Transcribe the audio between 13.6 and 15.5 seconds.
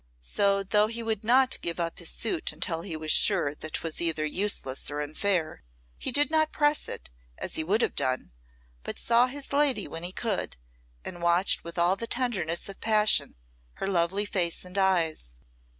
her lovely face and eyes.